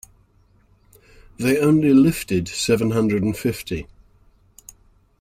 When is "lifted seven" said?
1.93-2.89